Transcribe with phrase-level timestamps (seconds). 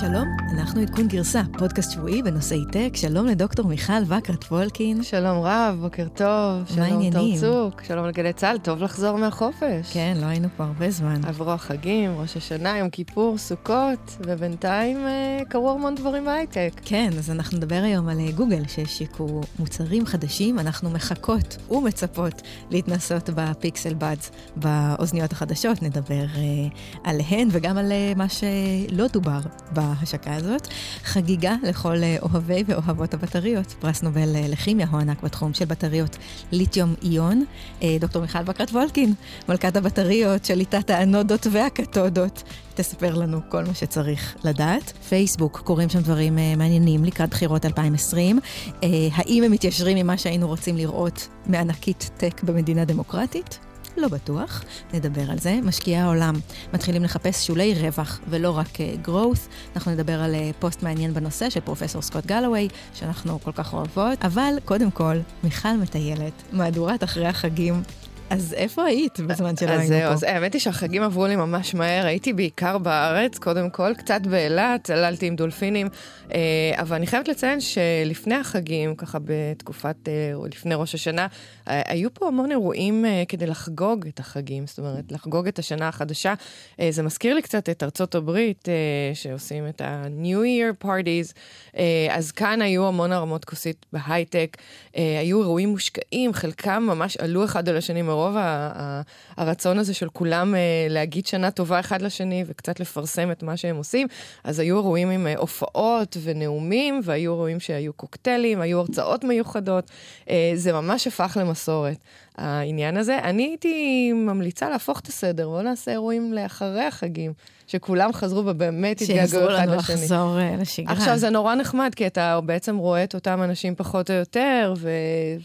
[0.00, 2.96] שלום, אנחנו עדכון גרסה, פודקאסט שבועי בנושאי טק.
[2.96, 5.02] שלום לדוקטור מיכל וקרת וולקין.
[5.02, 6.78] שלום רב, בוקר טוב.
[6.78, 7.12] מה העניינים?
[7.12, 9.92] שלום תורצוק, שלום לגלי צה"ל, טוב לחזור מהחופש.
[9.92, 11.20] כן, לא היינו פה הרבה זמן.
[11.24, 16.70] עברו החגים, ראש השנה, יום כיפור, סוכות, ובינתיים אה, קרו המון דברים בהייטק.
[16.84, 20.58] כן, אז אנחנו נדבר היום על אה, גוגל, שהשיקו מוצרים חדשים.
[20.58, 25.82] אנחנו מחכות ומצפות להתנסות בפיקסל בדס באוזניות החדשות.
[25.82, 26.68] נדבר אה,
[27.04, 29.40] עליהן וגם על אה, מה שלא דובר
[29.72, 30.68] בהשקה הזאת.
[31.04, 33.74] חגיגה לכל אה, אוהבי ואוהבות הבטריות.
[33.80, 36.16] פרס נובל אה, לכימיה הוענק בתחום של בטריות
[36.52, 37.44] ליתיום איון.
[37.82, 39.14] אה, דוקטור מיכל בקרת וולקין,
[39.48, 42.42] מלכת הבטריות, שליטת האנודות והקתודות,
[42.78, 44.92] תספר לנו כל מה שצריך לדעת.
[45.08, 48.38] פייסבוק, קורים שם דברים אה, מעניינים לקראת בחירות 2020.
[48.82, 53.58] אה, האם הם מתיישרים עם מה שהיינו רוצים לראות מענקית טק במדינה דמוקרטית?
[53.98, 55.58] לא בטוח, נדבר על זה.
[55.62, 56.34] משקיעי העולם
[56.74, 59.48] מתחילים לחפש שולי רווח ולא רק uh, growth.
[59.76, 64.24] אנחנו נדבר על uh, פוסט מעניין בנושא של פרופסור סקוט גלווי, שאנחנו כל כך אוהבות.
[64.24, 67.82] אבל קודם כל, מיכל מטיילת, מהדורת אחרי החגים.
[68.30, 70.04] אז איפה היית בזמן שלא היינו פה?
[70.04, 74.84] אז האמת היא שהחגים עברו לי ממש מהר, הייתי בעיקר בארץ, קודם כל, קצת באילת,
[74.84, 75.88] צללתי עם דולפינים,
[76.34, 76.38] אה,
[76.76, 81.26] אבל אני חייבת לציין שלפני החגים, ככה בתקופת, אה, לפני ראש השנה,
[81.68, 85.88] אה, היו פה המון אירועים אה, כדי לחגוג את החגים, זאת אומרת, לחגוג את השנה
[85.88, 86.34] החדשה.
[86.80, 88.74] אה, זה מזכיר לי קצת את ארצות הברית, אה,
[89.14, 91.32] שעושים את ה-New Year parties,
[91.76, 94.56] אה, אז כאן היו המון הרמות כוסית בהייטק,
[94.96, 99.02] אה, היו אירועים מושקעים, חלקם ממש עלו אחד על השני מרוב ה- ה-
[99.36, 103.76] הרצון הזה של כולם אה, להגיד שנה טובה אחד לשני וקצת לפרסם את מה שהם
[103.76, 104.06] עושים.
[104.44, 109.90] אז היו אירועים עם אה, הופעות ונאומים, והיו אירועים שהיו קוקטיילים, היו הרצאות מיוחדות.
[110.30, 111.96] אה, זה ממש הפך למסורת,
[112.38, 113.18] העניין הזה.
[113.18, 117.32] אני הייתי ממליצה להפוך את הסדר, בואו נעשה אירועים לאחרי החגים,
[117.66, 119.94] שכולם חזרו ובאמת שיעזרו התגעגעו אחד לנו לשני.
[119.96, 120.92] לחזור אה, לשגרה.
[120.92, 124.90] עכשיו זה נורא נחמד, כי אתה בעצם רואה את אותם אנשים פחות או יותר, ו-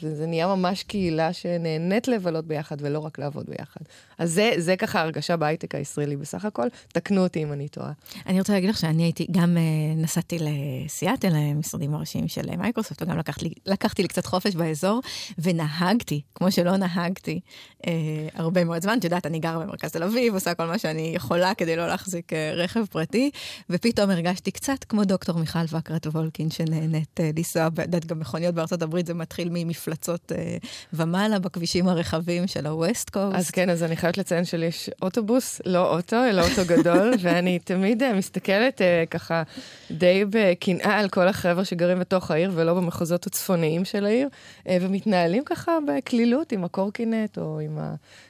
[0.03, 3.81] וזה נהיה ממש קהילה שנהנית לבלות ביחד ולא רק לעבוד ביחד.
[4.17, 7.91] אז זה, זה ככה הרגשה בהייטק הישראלי בסך הכל, תקנו אותי אם אני טועה.
[8.27, 13.01] אני רוצה להגיד לך שאני הייתי, גם uh, נסעתי לסיאטל, למשרדים הראשיים של אה, מייקרוסופט,
[13.01, 15.01] וגם לקחתי, לקחתי לי קצת חופש באזור,
[15.39, 17.39] ונהגתי, כמו שלא נהגתי
[17.81, 17.85] uh,
[18.33, 18.97] הרבה מאוד זמן.
[18.99, 22.33] את יודעת, אני גרה במרכז תל אביב, עושה כל מה שאני יכולה כדי לא להחזיק
[22.33, 23.31] uh, רכב פרטי,
[23.69, 28.55] ופתאום הרגשתי קצת כמו דוקטור מיכל וקרת וולקין, שנהנית uh, לנסוע, את יודעת, גם מכוניות
[28.55, 33.35] בארצות הברית, זה מתחיל ממפלצות uh, ומעלה בכבישים הרחבים של ה-West Coast.
[33.35, 37.59] אז כן, אז אני חייבת לציין שלי יש אוטובוס, לא אוטו, אלא אוטו גדול, ואני
[37.59, 39.43] תמיד אה, מסתכלת אה, ככה
[39.91, 44.27] די בקנאה על כל החבר'ה שגרים בתוך העיר ולא במחוזות הצפוניים של העיר,
[44.67, 47.79] אה, ומתנהלים ככה בקלילות עם הקורקינט או עם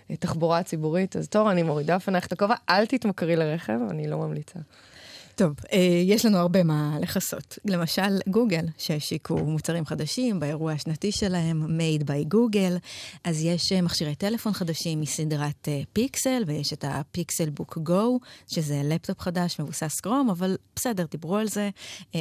[0.09, 1.15] התחבורה הציבורית.
[1.15, 4.59] אז תור, אני מורידה בפנייך את הכובע, אל תתמכרי לרכב, אני לא ממליצה.
[5.35, 7.57] טוב, אה, יש לנו הרבה מה לכסות.
[7.66, 12.79] למשל, גוגל, שהשיקו מוצרים חדשים באירוע השנתי שלהם, Made by Google,
[13.23, 18.81] אז יש אה, מכשירי טלפון חדשים מסדרת אה, פיקסל, ויש את הפיקסל בוק גו, שזה
[18.83, 21.69] לפטופ חדש מבוסס קרום, אבל בסדר, דיברו על זה.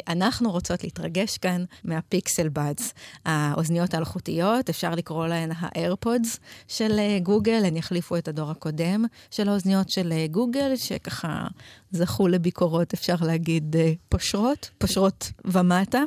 [0.08, 2.94] אנחנו רוצות להתרגש כאן מהפיקסל בדס.
[3.24, 9.90] האוזניות האלחוטיות, אפשר לקרוא להן האיירפודס של גוגל, הן יחליפו את הדור הקודם של האוזניות
[9.90, 11.46] של גוגל, שככה
[11.92, 16.02] זכו לביקורות, אפשר להגיד, אה, פושרות, פושרות ומטה.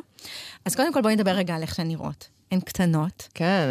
[0.64, 2.28] אז קודם כל בואי נדבר רגע על איך שהן נראות.
[2.50, 3.68] הן קטנות, כן,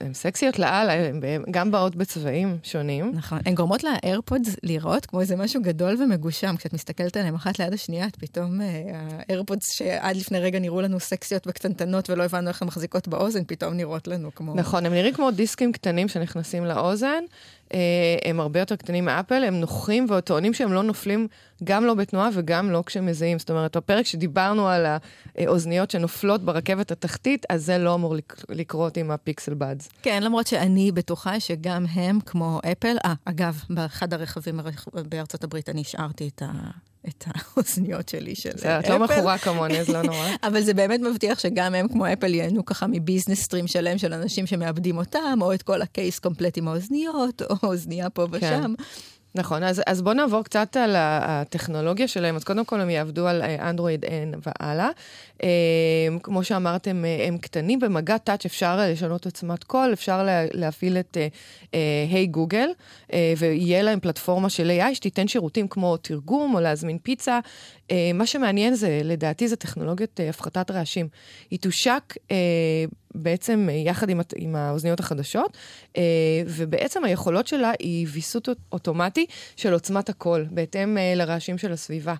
[0.00, 1.20] הן סקסיות לאללה, הן
[1.50, 3.12] גם באות בצבעים שונים.
[3.14, 3.38] נכון.
[3.46, 6.56] הן גורמות לאיירפודס לראות כמו איזה משהו גדול ומגושם.
[6.56, 8.82] כשאת מסתכלת עליהן אחת ליד השנייה, את פתאום, אה,
[9.28, 13.74] האיירפודס שעד לפני רגע נראו לנו סקסיות וקטנטנות ולא הבנו איך הן מחזיקות באוזן, פתאום
[13.74, 14.54] נראות לנו כמו...
[14.54, 17.24] נכון, הם נראים כמו דיסקים קטנים שנכנסים לאוזן.
[17.74, 17.78] אה,
[18.24, 21.28] הם הרבה יותר קטנים מאפל, הם נוחים וטוענים שהם לא נופלים
[21.64, 23.38] גם לא בתנועה וגם לא כשמזהים.
[23.38, 24.86] זאת אומרת, בפרק שדיברנו על
[25.38, 29.88] האוזניות שנופלות ברכבת התחתית, אז זה לא אמור לק- לקרות עם הפיקסל בדס.
[30.02, 35.68] כן, למרות שאני בטוחה שגם הם, כמו אפל, אה, אגב, באחד הרכבים הרכ- בארצות הברית
[35.68, 36.46] אני השארתי את, ה,
[37.08, 38.98] את האוזניות שלי של בסדר, את אפל.
[38.98, 40.28] לא מכורה כמוני, אז לא נורא.
[40.48, 44.12] אבל זה באמת מבטיח שגם הם, כמו אפל, ייהנו ככה מ business stream שלם של
[44.12, 48.36] אנשים שמאבדים אותם, או את כל ה case קומפלט עם האוזניות, או אוזנייה פה כן.
[48.36, 48.74] ושם.
[49.34, 52.36] נכון, אז, אז בואו נעבור קצת על הטכנולוגיה שלהם.
[52.36, 54.88] אז קודם כל הם יעבדו על אה, אנדרואיד N והלאה.
[55.42, 55.48] אה,
[56.22, 60.96] כמו שאמרתם, אה, הם קטנים, במגע touch אפשר אה, לשנות עוצמת קול, אפשר לה, להפעיל
[60.96, 61.16] את
[61.74, 62.68] אה, Hey Google,
[63.38, 67.40] ויהיה להם פלטפורמה של AI שתיתן שירותים כמו תרגום או להזמין פיצה.
[68.14, 71.08] מה שמעניין זה, לדעתי, זה טכנולוגיית הפחתת רעשים.
[71.50, 72.14] היא תושק
[73.14, 75.56] בעצם יחד עם, עם האוזניות החדשות,
[76.46, 79.26] ובעצם היכולות שלה היא ויסות אוטומטי
[79.56, 82.14] של עוצמת הקול, בהתאם לרעשים של הסביבה.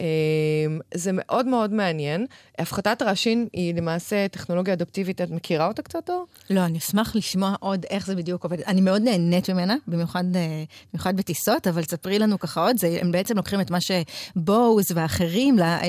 [0.00, 2.26] אמ, זה מאוד מאוד מעניין.
[2.58, 6.26] הפחתת רעשים היא למעשה טכנולוגיה אדפטיבית, את מכירה אותה קצת, אור?
[6.50, 8.60] לא, אני אשמח לשמוע עוד איך זה בדיוק עובד.
[8.60, 13.12] אני מאוד נהנית ממנה, במיוחד, אה, במיוחד בטיסות, אבל ספרי לנו ככה עוד, זה, הם
[13.12, 15.86] בעצם לוקחים את מה ש Bose ואחרים לה, אה,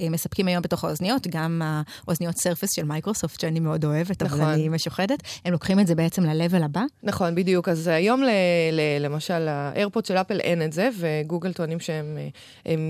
[0.00, 4.40] אה, מספקים היום בתוך האוזניות, גם האוזניות Surface של מייקרוסופט, שאני מאוד אוהבת, נכון.
[4.40, 6.82] אבל אני משוחדת, הם לוקחים את זה בעצם ל-level הבא.
[7.02, 7.68] נכון, בדיוק.
[7.68, 8.30] אז היום, ל,
[8.72, 12.18] ל, למשל, ה AirPod של אפל אין את זה, וגוגל טוענים שהם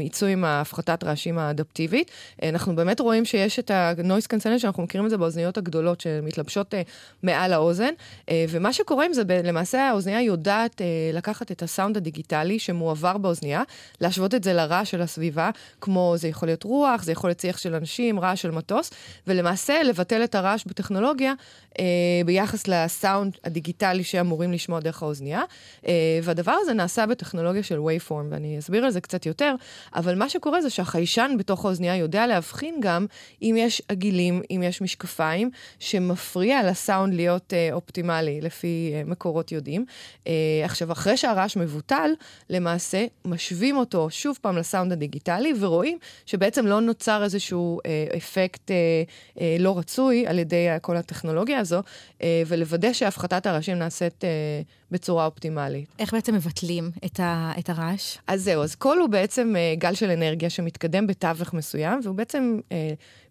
[0.01, 2.11] יצאו עם ההפחתת רעשים האדפטיבית.
[2.43, 6.77] אנחנו באמת רואים שיש את ה-noise cancellation, שאנחנו מכירים את זה באוזניות הגדולות שמתלבשות uh,
[7.23, 7.91] מעל האוזן,
[8.21, 10.85] uh, ומה שקורה עם זה, למעשה האוזנייה יודעת uh,
[11.17, 13.63] לקחת את הסאונד הדיגיטלי שמועבר באוזנייה,
[14.01, 17.59] להשוות את זה לרעש של הסביבה, כמו זה יכול להיות רוח, זה יכול להיות שיח
[17.59, 18.91] של אנשים, רעש של מטוס,
[19.27, 21.35] ולמעשה לבטל את הרעש בטכנולוגיה
[21.73, 21.79] uh,
[22.27, 25.43] ביחס לסאונד הדיגיטלי שאמורים לשמוע דרך האוזנייה,
[25.83, 25.87] uh,
[26.23, 29.55] והדבר הזה נעשה בטכנולוגיה של Waveform, ואני אסביר על זה קצת יותר,
[29.95, 33.06] אבל מה שקורה זה שהחיישן בתוך האוזנייה יודע להבחין גם
[33.43, 39.85] אם יש עגילים, אם יש משקפיים, שמפריע לסאונד להיות uh, אופטימלי, לפי uh, מקורות יודעים.
[40.25, 40.29] Uh,
[40.65, 42.11] עכשיו, אחרי שהרעש מבוטל,
[42.51, 49.35] למעשה משווים אותו שוב פעם לסאונד הדיגיטלי, ורואים שבעצם לא נוצר איזשהו uh, אפקט uh,
[49.39, 54.25] uh, לא רצוי על ידי uh, כל הטכנולוגיה הזו, uh, ולוודא שהפחתת הרעשים נעשית...
[54.25, 55.89] Uh, בצורה אופטימלית.
[55.99, 58.19] איך בעצם מבטלים את, ה, את הרעש?
[58.27, 62.59] אז זהו, אז קול הוא בעצם uh, גל של אנרגיה שמתקדם בתווך מסוים, והוא בעצם
[62.69, 62.73] uh,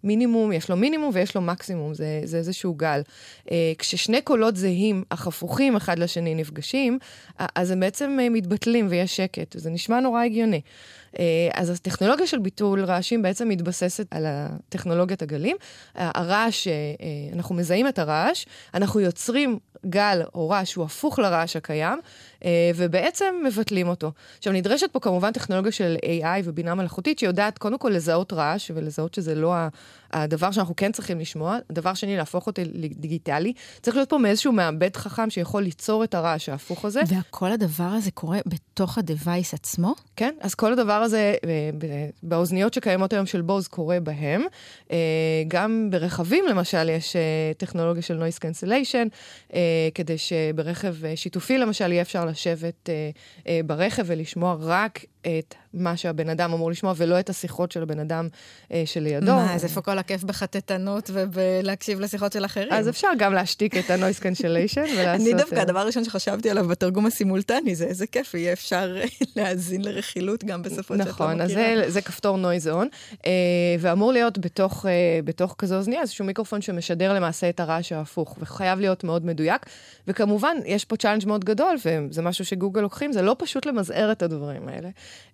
[0.03, 3.01] מינימום, יש לו מינימום ויש לו מקסימום, זה, זה איזשהו גל.
[3.45, 6.97] Uh, כששני קולות זהים, אך הפוכים אחד לשני נפגשים,
[7.39, 9.59] uh, אז הם בעצם uh, מתבטלים ויש שקט.
[9.59, 10.61] זה נשמע נורא הגיוני.
[11.13, 11.17] Uh,
[11.53, 14.25] אז הטכנולוגיה של ביטול רעשים בעצם מתבססת על
[14.69, 15.57] טכנולוגיית הגלים.
[15.95, 19.59] הרעש, uh, uh, אנחנו מזהים את הרעש, אנחנו יוצרים
[19.89, 21.99] גל או רעש שהוא הפוך לרעש הקיים,
[22.75, 24.11] ובעצם מבטלים אותו.
[24.37, 29.13] עכשיו, נדרשת פה כמובן טכנולוגיה של AI ובינה מלאכותית, שיודעת קודם כל לזהות רעש, ולזהות
[29.13, 29.53] שזה לא
[30.13, 31.57] הדבר שאנחנו כן צריכים לשמוע.
[31.71, 33.53] דבר שני, להפוך אותו לדיגיטלי.
[33.81, 37.01] צריך להיות פה מאיזשהו מעבד חכם שיכול ליצור את הרעש ההפוך הזה.
[37.29, 39.95] וכל הדבר הזה קורה בתוך ה-device עצמו?
[40.15, 41.69] כן, אז כל הדבר הזה אה,
[42.23, 44.41] באוזניות שקיימות היום של בוז קורה בהם.
[44.91, 44.97] אה,
[45.47, 47.15] גם ברכבים, למשל, יש
[47.57, 49.09] טכנולוגיה של noise cancellation,
[49.95, 52.89] כדי שברכב שיתופי, למשל, יהיה אפשר לשבת
[53.65, 58.27] ברכב ולשמוע רק את מה שהבן אדם אמור לשמוע, ולא את השיחות של הבן אדם
[58.71, 59.25] אה, שלידו.
[59.25, 62.73] מה, אז איפה כל הכיף בחטטנות ובלהקשיב לשיחות של אחרים?
[62.73, 65.27] אז אפשר גם להשתיק את ה-noise cancellation ולעשות...
[65.27, 68.95] אני דווקא, אה, הדבר הראשון שחשבתי עליו בתרגום הסימולטני, זה איזה כיף, יהיה אפשר
[69.35, 71.09] להאזין לרכילות גם בשפות שאת לא מכירה.
[71.09, 72.87] נכון, אז זה, זה כפתור noise on,
[73.25, 73.31] אה,
[73.79, 78.79] ואמור להיות בתוך, אה, בתוך כזו אוזניה איזשהו מיקרופון שמשדר למעשה את הרעש ההפוך, וחייב
[78.79, 79.65] להיות מאוד מדויק.
[80.07, 84.23] וכמובן, יש פה challenge מאוד גדול, וזה משהו שגוגל לוקחים, זה לא פשוט למזער את
[84.23, 84.89] הדברים האלה.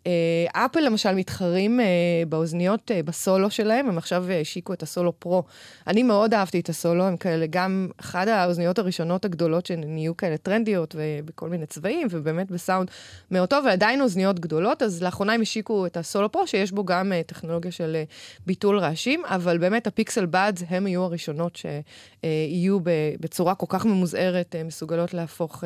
[0.08, 1.86] אה, אפל למשל מתחרים אה,
[2.30, 5.44] באוזניות אה, בסולו שלהם, הם עכשיו השיקו את הסולו פרו.
[5.88, 10.96] אני מאוד אהבתי את הסולו, הם כאלה גם אחת האוזניות הראשונות הגדולות שנהיו כאלה טרנדיות
[10.98, 12.90] ובכל מיני צבעים, ובאמת בסאונד
[13.32, 17.12] מאוד טוב, ועדיין אוזניות גדולות, אז לאחרונה הם השיקו את הסולו פרו, שיש בו גם
[17.26, 17.98] טכנולוגיה של
[18.46, 22.80] ביטול רעשים, אבל באמת הפיקסל בדס הם יהיו הראשונות שיהיו
[23.20, 25.64] בצורה כל כך ממוזערת, מסוגלות להפוך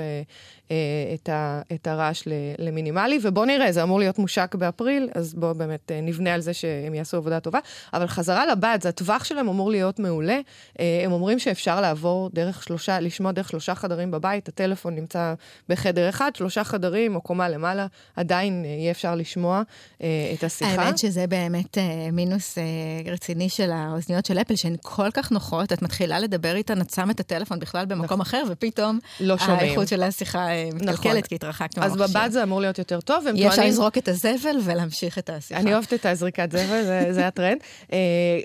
[1.73, 2.23] את, הרעש
[2.57, 6.53] למינימלי, ובואו נראה, זה אמור להיות מושק באפריל, אז בואו באמת אה, נבנה על זה
[6.53, 7.59] שהם יעשו עבודה טובה.
[7.93, 10.39] אבל חזרה לבד, זה הטווח שלהם אמור להיות מעולה.
[10.79, 15.33] אה, הם אומרים שאפשר לעבור דרך שלושה, לשמוע דרך שלושה חדרים בבית, הטלפון נמצא
[15.69, 19.61] בחדר אחד, שלושה חדרים או קומה למעלה, עדיין אה, יהיה אפשר לשמוע
[20.33, 20.81] את השיחה.
[20.81, 21.77] האמת שזה באמת
[22.13, 22.57] מינוס
[23.11, 27.11] רציני של האוזניות של אפל, שהן כל כך נוחות, את מתחילה לדבר איתן, את שמה
[27.11, 28.21] את הטלפון בכלל במקום נכון.
[28.21, 31.21] אחר, ופתאום לא האיכות של השיחה מתקלקלת, נכון.
[31.21, 33.25] כי התרחקנו אז באד זה אמור להיות יותר טוב.
[33.35, 35.59] יהיה אפשר לזרוק את הזבל ולהמשיך את השיחה.
[35.59, 37.57] אני אוהבת את הזריקת זבל, זה, זה הטרנד.
[37.93, 37.97] אה,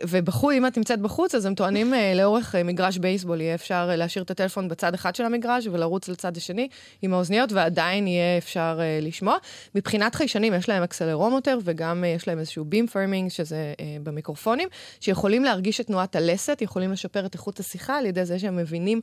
[0.09, 3.91] ובחוץ, אם את נמצאת בחוץ, אז הם טוענים אה, לאורך אה, מגרש baseball, יהיה אפשר
[3.97, 6.69] להשאיר את הטלפון בצד אחד של המגרש ולרוץ לצד השני
[7.03, 9.37] עם האוזניות, ועדיין יהיה אפשר לשמוע.
[9.75, 14.69] מבחינת חיישנים, יש להם אקסלרומטר וגם יש להם איזשהו beamforming, שזה במיקרופונים,
[15.01, 19.01] שיכולים להרגיש את תנועת הלסת, יכולים לשפר את איכות השיחה על ידי זה שהם מבינים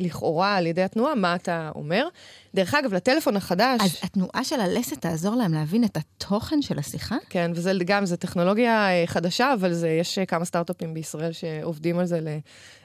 [0.00, 2.08] לכאורה על ידי התנועה מה אתה אומר.
[2.54, 3.80] דרך אגב, לטלפון החדש...
[3.80, 7.16] אז התנועה של הלסת תעזור להם להבין את התוכן של השיחה?
[7.28, 11.98] כן, וזה גם, זו טכנולוגיה אה, חדשה, אבל זה, יש אה, כמה סטארט-אפים בישראל שעובדים
[11.98, 12.28] על זה ל,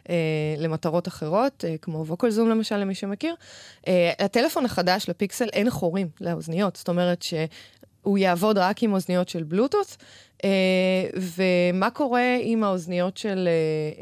[0.09, 0.15] אה,
[0.57, 3.35] למטרות אחרות, כמו ווקלזום למשל, למי שמכיר.
[4.21, 6.75] לטלפון החדש, לפיקסל, אין חורים לאוזניות.
[6.75, 7.33] זאת אומרת ש...
[8.01, 9.97] הוא יעבוד רק עם אוזניות של בלוטות'.
[10.39, 10.41] Uh,
[11.17, 14.01] ומה קורה עם האוזניות של, uh, uh,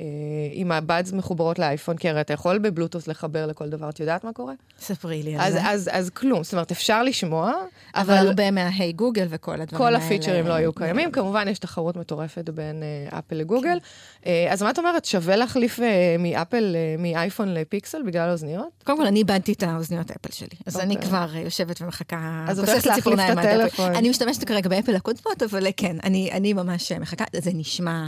[0.51, 1.97] עם הבאדס מחוברות לאייפון?
[1.97, 4.53] כי הרי אתה יכול בבלוטוס לחבר לכל דבר, את יודעת מה קורה?
[4.79, 5.59] ספרי לי על אז, זה.
[5.69, 7.53] אז, אז כלום, זאת אומרת, אפשר לשמוע,
[7.95, 9.97] אבל אבל הרבה מההיי גוגל וכל הדברים כל האלה.
[9.97, 11.11] הפיצ'רים לא היו קיימים.
[11.11, 13.77] כמובן, יש תחרות מטורפת בין uh, אפל לגוגל.
[14.23, 15.81] Uh, אז מה את אומרת, שווה להחליף uh,
[16.19, 18.83] מאפל, uh, מאייפון לפיקסל בגלל האוזניות?
[18.83, 21.09] קודם כל, אני איבדתי את האוזניות אפל שלי, אז אני אוקיי.
[21.09, 23.37] כבר אה, יושבת ומחכה, אז את הולכת להחליף את.
[23.37, 23.95] הטלפון.
[23.95, 28.07] אני משתמשת כרגע באפל הקודמות, אבל כן, אני, אני ממש אה, מחכה, זה נשמע...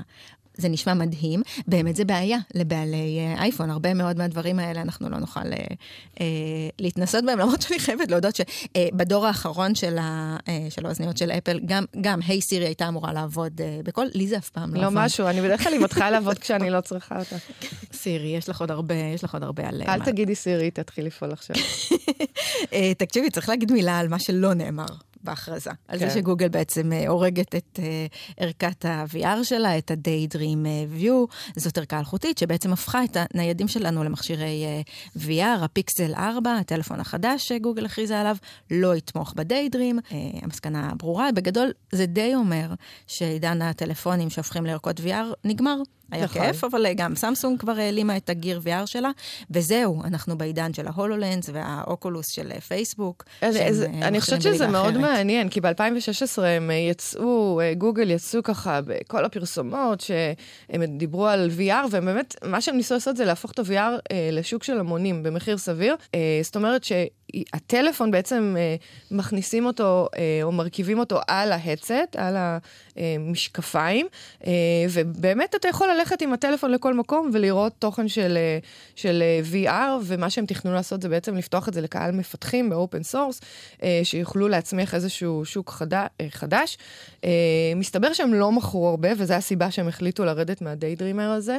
[0.57, 5.17] זה נשמע מדהים, באמת זה בעיה לבעלי אה, אייפון, הרבה מאוד מהדברים האלה אנחנו לא
[5.17, 5.57] נוכל אה,
[6.21, 6.25] אה,
[6.79, 11.59] להתנסות בהם, למרות שאני חייבת להודות שבדור האחרון של, ה, אה, של האוזניות של אפל,
[11.65, 14.87] גם, גם היי סירי הייתה אמורה לעבוד אה, בכל, לי זה אף פעם לא לא
[14.87, 14.95] עבד.
[14.97, 17.35] משהו, אני בדרך כלל היא מתחילה לעבוד כשאני לא צריכה אותה.
[17.93, 19.81] סירי, יש לך עוד הרבה, יש לך עוד הרבה על...
[19.87, 21.55] אל מה- תגידי סירי, תתחיל לפעול עכשיו.
[22.73, 24.85] אה, תקשיבי, צריך להגיד מילה על מה שלא נאמר
[25.23, 25.71] בהכרזה.
[25.87, 26.13] על זה כן.
[26.13, 28.05] שגוגל בעצם אה, הורגת את אה,
[28.37, 31.35] ערכת ה-VR שלה, את ה-Daydream אה, View.
[31.55, 34.83] זאת ערכה אלחוטית שבעצם הפכה את הניידים שלנו למכשירי
[35.17, 35.63] VR.
[35.63, 38.35] הפיקסל 4, הטלפון החדש שגוגל הכריזה עליו,
[38.71, 40.15] לא יתמוך ב-Daydream.
[40.41, 41.31] המסקנה ברורה.
[41.31, 42.73] בגדול, זה די אומר
[43.07, 45.77] שעידן הטלפונים שהופכים לערכות VR נגמר.
[46.11, 46.41] היה נכון.
[46.41, 49.09] כיף, אבל אה, גם סמסונג כבר העלימה את הגיר VR שלה,
[49.51, 53.23] וזהו, אנחנו בעידן של ההולולנס והאוקולוס של פייסבוק.
[53.41, 55.01] אז- שהם, אז אה, אני חושבת שזה בליגה מאוד אחרת.
[55.11, 61.87] מעניין, כי ב-2016 הם אה, יצאו, גוגל יצאו ככה בכל הפרסומות, שהם דיברו על VR,
[61.91, 63.71] והם באמת, מה שהם ניסו לעשות זה להפוך את ה-VR
[64.11, 65.95] אה, לשוק של המונים במחיר סביר.
[66.15, 68.75] אה, זאת אומרת שהטלפון בעצם אה,
[69.11, 72.35] מכניסים אותו, אה, או מרכיבים אותו על ה headset, על
[72.97, 74.07] המשקפיים,
[74.47, 74.51] אה,
[74.89, 78.59] ובאמת אתה יכול ללכת עם הטלפון לכל מקום ולראות תוכן של, אה,
[78.95, 82.76] של אה, VR, ומה שהם תכננו לעשות זה בעצם לפתוח את זה לקהל מפתחים ב
[82.76, 83.41] open source,
[83.83, 85.83] אה, שיוכלו להצמיח איזשהו שוק
[86.29, 86.77] חדש.
[87.75, 91.57] מסתבר שהם לא מכרו הרבה, וזו הסיבה שהם החליטו לרדת מהדיידרימר הזה.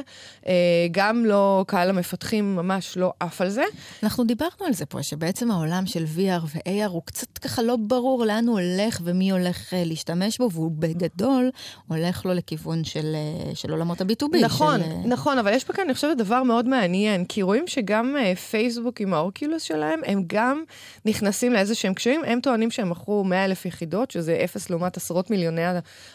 [0.91, 3.63] גם לא, קהל המפתחים ממש לא עף על זה.
[4.03, 8.25] אנחנו דיברנו על זה פה, שבעצם העולם של VR ו-AR הוא קצת ככה לא ברור
[8.25, 11.49] לאן הוא הולך ומי הולך להשתמש בו, והוא בגדול
[11.87, 13.15] הולך לו לכיוון של,
[13.53, 14.30] של עולמות ה-B2B.
[14.39, 17.67] נכון, של, אה, נכון, אבל יש פה כאן, אני חושבת, דבר מאוד מעניין, כי רואים
[17.67, 20.63] שגם אה, פייסבוק עם האורקילוס שלהם, הם גם
[21.05, 25.29] נכנסים לאיזה שהם קשיים, הם טוענים שהם מכרו 100 אלף יחידות, שזה אפס לעומת עשרות
[25.29, 25.61] מיליוני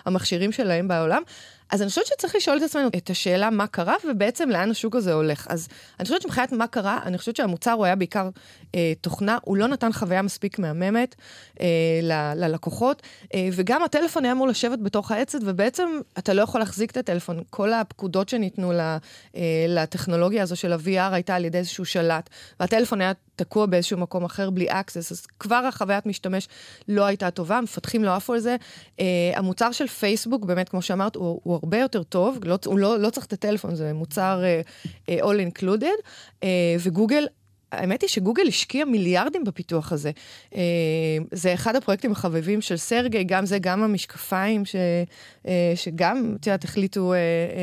[0.06, 1.22] המכשירים שלהם בעולם.
[1.70, 5.12] אז אני חושבת שצריך לשאול את עצמנו את השאלה מה קרה, ובעצם לאן השוק הזה
[5.12, 5.46] הולך.
[5.50, 5.68] אז
[5.98, 8.28] אני חושבת שמבחינת מה קרה, אני חושבת שהמוצר הוא היה בעיקר
[8.74, 11.14] אה, תוכנה, הוא לא נתן חוויה מספיק מהממת
[11.60, 11.66] אה,
[12.02, 13.02] ל- ללקוחות,
[13.34, 17.42] אה, וגם הטלפון היה אמור לשבת בתוך העצת, ובעצם אתה לא יכול להחזיק את הטלפון.
[17.50, 18.80] כל הפקודות שניתנו ל-
[19.36, 22.30] אה, לטכנולוגיה הזו של ה-VR הייתה על ידי איזשהו שלט,
[22.60, 26.48] והטלפון היה תקוע באיזשהו מקום אחר בלי access, אז כבר החוויית משתמש
[26.88, 28.56] לא הייתה טובה, מפתחים לא עפו על זה.
[28.96, 29.00] Uh,
[29.34, 33.10] המוצר של פייסבוק, באמת, כמו שאמרת, הוא, הוא הרבה יותר טוב, לא, הוא לא, לא
[33.10, 34.42] צריך את הטלפון, זה מוצר
[34.84, 36.06] uh, all included,
[36.40, 36.44] uh,
[36.82, 37.26] וגוגל...
[37.72, 40.10] האמת היא שגוגל השקיע מיליארדים בפיתוח הזה.
[40.50, 40.56] Uh,
[41.32, 44.76] זה אחד הפרויקטים החביבים של סרגי, גם זה, גם המשקפיים, ש,
[45.42, 47.16] uh, שגם, את יודעת, החליטו uh,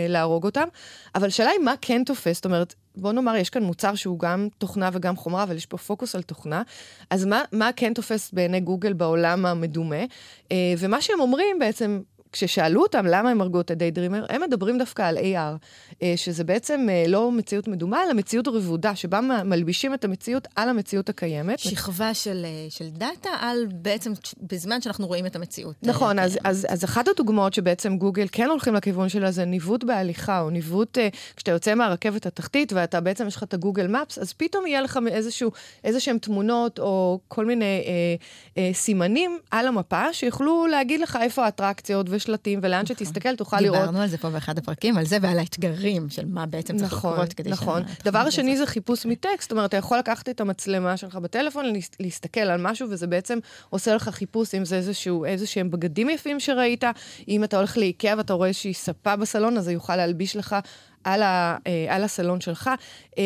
[0.10, 0.68] להרוג אותם.
[1.16, 4.48] אבל השאלה היא מה כן תופס, זאת אומרת, בוא נאמר, יש כאן מוצר שהוא גם
[4.58, 6.62] תוכנה וגם חומרה, אבל יש פה פוקוס על תוכנה.
[7.10, 10.04] אז מה, מה כן תופס בעיני גוגל בעולם המדומה?
[10.52, 12.02] אה, ומה שהם אומרים בעצם,
[12.34, 15.58] כששאלו אותם למה הם הרגו את ה Daydream, הם מדברים דווקא על AR,
[16.04, 20.70] אה, שזה בעצם אה, לא מציאות מדומה, אלא מציאות רבודה, שבה מלבישים את המציאות על
[20.70, 21.60] המציאות הקיימת.
[21.60, 24.12] שכבה של, אה, של דאטה על בעצם
[24.42, 25.76] בזמן שאנחנו רואים את המציאות.
[25.84, 30.42] נכון, אז, אז, אז אחת הדוגמאות שבעצם גוגל כן הולכים לכיוון שלה זה ניווט בהליכה,
[30.42, 30.98] או ניווט,
[31.36, 35.00] כשאתה יוצא מהרכבת התחתית ואתה בעצם יש לך את הגוגל מפס, אז פתאום יהיה לך
[35.08, 35.52] איזשהו,
[35.84, 38.16] איזה שהם תמונות או כל מיני אה,
[38.58, 43.80] אה, סימנים על המפה, שיוכלו להגיד לך איפה האטרקציות ושלטים, ולאן שתסתכל תוכל לראות.
[43.80, 47.14] דיברנו על זה פה באחד הפרקים, על זה ועל האתגרים של מה בעצם צריך נכון,
[47.14, 47.80] לקרות כדי נכון.
[47.82, 51.16] שהתוכנית דבר הזאת- שני זה חיפוש מטקסט, זאת אומרת, אתה יכול לקחת את המצלמה שלך
[51.16, 53.40] בטלפון, להס- להסתכל על משהו, וזה בעצם
[53.70, 56.84] עושה לך חיפוש, אם זה איזשהו, איזה שהם בגדים יפים שראית,
[57.28, 60.56] אם אתה הולך לאיקאה ואתה רואה איזושהי ספה בסלון, אז זה יוכל להלביש לך
[61.04, 62.70] על, ה, אה, על הסלון שלך.
[63.18, 63.24] אה,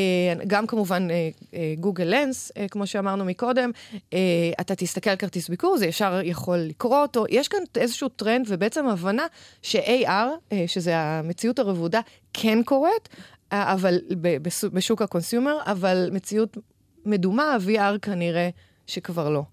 [0.47, 3.71] גם כמובן אה, אה, Google Lens, אה, כמו שאמרנו מקודם,
[4.13, 4.19] אה,
[4.61, 7.25] אתה תסתכל על כרטיס ביקור, זה ישר יכול לקרוא אותו.
[7.29, 9.25] יש כאן איזשהו טרנד ובעצם הבנה
[9.61, 10.09] ש-AR,
[10.51, 11.99] אה, שזה המציאות הרבודה,
[12.33, 13.09] כן קורית,
[13.53, 13.99] אה, אבל
[14.73, 16.57] בשוק ה consumer, אבל מציאות
[17.05, 18.49] מדומה, VR כנראה
[18.87, 19.43] שכבר לא.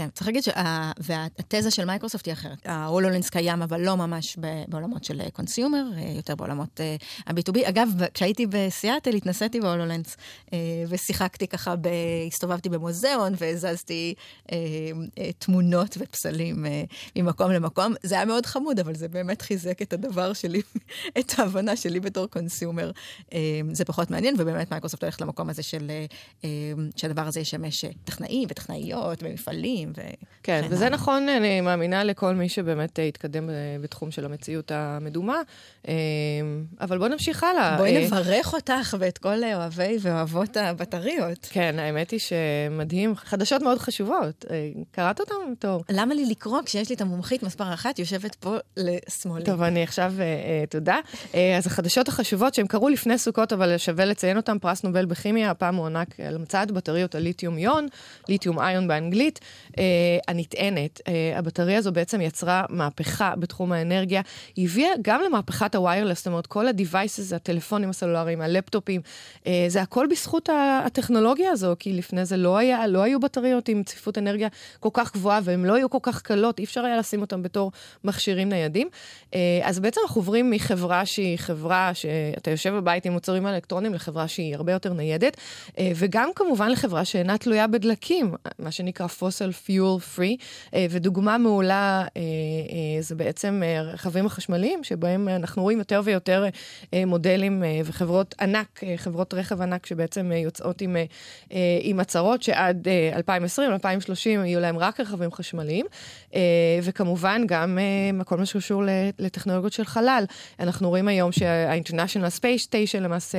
[0.00, 2.58] אה, כן, צריך להגיד שהתזה של מייקרוסופט היא אחרת.
[2.64, 4.38] ה HoloLens קיים, אבל לא ממש
[4.68, 5.84] בעולמות של consumer,
[6.16, 6.80] יותר בעולמות
[7.26, 7.68] ה-B2B.
[7.68, 10.16] אגב, כשהייתי בסיאטל, התנסיתי ב HoloLens,
[10.88, 11.74] ושיחקתי ככה,
[12.26, 14.14] הסתובבתי במוזיאון, והזזתי
[15.38, 16.66] תמונות ופסלים
[17.16, 17.94] ממקום למקום.
[18.02, 20.62] זה היה מאוד חמוד, אבל זה באמת חיזק את הדבר שלי,
[21.18, 22.90] את ההבנה שלי בתור consumer.
[23.72, 25.90] זה פחות מעניין, ובאמת מייקרוסופט הולכת למקום הזה של,
[26.96, 29.22] שהדבר הזה ישמש טכנאים וטכנאיות
[29.86, 30.14] ומפעלים.
[30.22, 30.26] ו...
[30.42, 30.96] כן, וזה הלאה.
[30.98, 33.50] נכון, אני מאמינה לכל מי שבאמת התקדם
[33.80, 35.40] בתחום של המציאות המדומה.
[36.80, 37.76] אבל בואו נמשיך הלאה.
[37.76, 41.48] בואי נברך אותך ואת כל אוהבי ואוהבות הבטריות.
[41.50, 44.44] כן, האמת היא שמדהים, חדשות מאוד חשובות.
[44.90, 45.82] קראת אותם, טוב.
[45.90, 49.44] למה לי לקרוא כשיש לי את המומחית מספר אחת יושבת פה לשמאלי?
[49.44, 50.12] טוב, אני עכשיו,
[50.70, 50.96] תודה.
[51.58, 55.74] אז החדשות החשובות שהם קרו לפני סוכות, אבל שווה לציין אותם, פרס נובל בכימיה, הפעם
[55.74, 57.86] מוענק על המצאת בטריות הליתיום יון,
[58.28, 59.40] ליתיום איון באנגלית,
[60.28, 61.00] הנטענת.
[61.00, 64.22] Uh, הבטריה הזו בעצם יצרה מהפכה בתחום האנרגיה.
[64.56, 69.00] היא הביאה גם למהפכת הוויירלס, זאת אומרת, כל ה-devices, הטלפונים הסלולריים, הלפטופים,
[69.44, 70.48] uh, זה הכל בזכות
[70.84, 74.48] הטכנולוגיה הזו, כי לפני זה לא, היה, לא היו בטריות עם צפיפות אנרגיה
[74.80, 77.72] כל כך גבוהה, והן לא היו כל כך קלות, אי אפשר היה לשים אותן בתור
[78.04, 78.88] מכשירים ניידים.
[79.30, 84.28] Uh, אז בעצם אנחנו עוברים מחברה שהיא חברה שאתה יושב בבית עם מוצרים אלקטרונים לחברה
[84.28, 85.36] שהיא הרבה יותר ניידת,
[85.78, 90.36] אה, וגם כמובן לחברה שאינה תלויה בדלקים, מה שנקרא fossil fuel free,
[90.74, 92.22] אה, ודוגמה מעולה אה,
[93.00, 96.44] זה בעצם הרכבים החשמליים, שבהם אנחנו רואים יותר ויותר
[97.06, 100.96] מודלים וחברות ענק, חברות רכב ענק שבעצם יוצאות עם,
[101.80, 105.86] עם הצהרות שעד 2020, 2030 יהיו להם רק רכבים חשמליים,
[106.82, 107.78] וכמובן גם
[108.24, 108.82] כל מה שקשור
[109.18, 110.24] לטכנולוגיות של חלל.
[110.60, 113.38] אנחנו רואים היום שה-International Space Station למעשה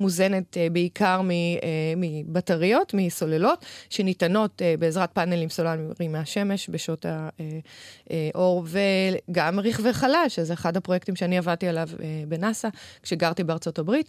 [0.00, 1.20] מוזנת בעיקר
[1.96, 7.06] מבטריות, מסוללות, שניתנות בעזרת פאנלים סולריים מהשמש בשעות
[8.10, 8.64] האור,
[9.30, 11.88] וגם רכבי חלל, שזה אחד הפרויקטים שאני עבדתי עליו
[12.28, 12.68] בנאסא,
[13.02, 14.08] כשגרתי בארצות הברית.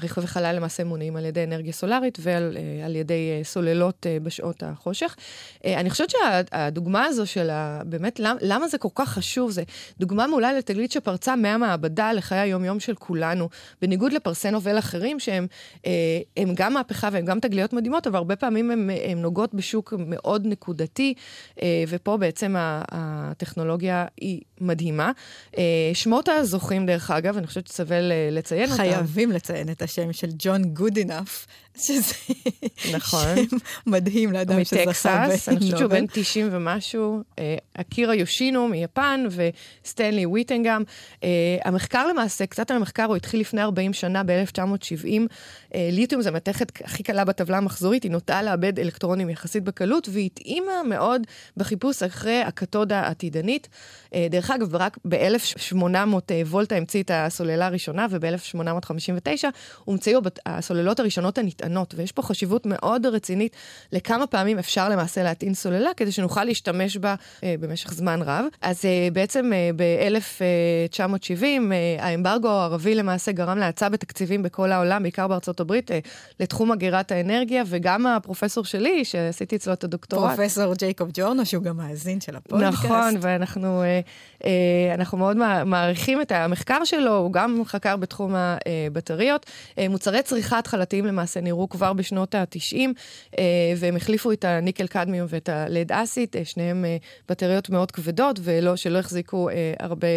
[0.00, 5.16] רכבי חלל למעשה מונעים על ידי אנרגיה סולארית ועל ידי סוללות בשעות החושך.
[5.64, 7.80] אני חושבת שהדוגמה הזו של ה...
[7.86, 9.50] באמת, למה, זה כל כך חשוב?
[9.50, 9.62] זה
[9.98, 13.48] דוגמה מעולה לתגלית שפרצה מהמעבדה לחיי היום-יום של כולנו,
[13.82, 15.46] בניגוד לפרסי נובל אחרים שהם
[16.36, 21.14] הם גם מהפכה והם גם תגליות מדהימות, אבל הרבה פעמים הן נוגעות בשוק מאוד נקודתי,
[21.62, 25.12] אה, ופה בעצם הטכנולוגיה היא מדהימה.
[25.58, 27.98] אה, שמות הזוכים, דרך אגב, אני חושבת ששווה
[28.30, 28.76] לציין אותם.
[28.76, 31.46] חייבים לציין את השם של ג'ון גודינף.
[31.78, 32.14] שזה
[32.94, 33.36] נכון.
[33.50, 35.26] שם מדהים לאדם שזכה בנובל.
[35.26, 40.82] מטקסס, אני חושבת שהוא בן 90 ומשהו, אה, אקירה יושינו מיפן וסטנלי וויטנגאם.
[41.24, 41.28] אה,
[41.64, 45.06] המחקר למעשה, קצת על המחקר, הוא התחיל לפני 40 שנה, ב-1970.
[45.74, 50.26] אה, ליתיום זה המתכת הכי קלה בטבלה המחזורית, היא נוטה לאבד אלקטרונים יחסית בקלות, והיא
[50.26, 51.22] התאימה מאוד
[51.56, 53.68] בחיפוש אחרי הקתודה העתידנית.
[54.30, 55.74] דרך אגב, רק ב-1800
[56.46, 59.44] וולטה המציא את הסוללה הראשונה, וב-1859
[59.84, 61.67] הומצאו הסוללות הראשונות הנטענות.
[61.68, 63.56] נטענות, ויש פה חשיבות מאוד רצינית
[63.92, 68.44] לכמה פעמים אפשר למעשה להטעין סוללה, כדי שנוכל להשתמש בה אה, במשך זמן רב.
[68.62, 75.28] אז אה, בעצם אה, ב-1970, אה, האמברגו הערבי למעשה גרם להאצה בתקציבים בכל העולם, בעיקר
[75.28, 75.98] בארצות הברית, אה,
[76.40, 80.36] לתחום אגירת האנרגיה, וגם הפרופסור שלי, שעשיתי אצלו את הדוקטורט.
[80.36, 82.84] פרופסור ג'ייקוב ג'ורנו, שהוא גם מאזין של הפודקאסט.
[82.84, 84.00] נכון, ואנחנו אה,
[84.44, 89.46] אה, אנחנו מאוד מעריכים את המחקר שלו, הוא גם חקר בתחום הבטריות.
[89.78, 92.78] אה, מוצרי צריכה התחלתיים למעשה נראו נראו כבר בשנות ה-90,
[93.38, 93.44] אה,
[93.76, 96.96] והם החליפו את הניקל קדמיום ואת הלד אסיד, אה, שניהם אה,
[97.28, 99.48] בטריות מאוד כבדות ולא, שלא החזיקו
[99.80, 100.08] הרבה